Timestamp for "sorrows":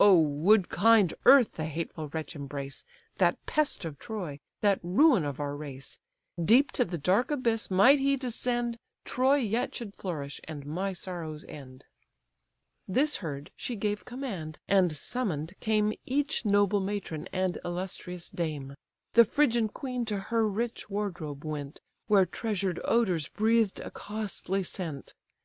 10.92-11.44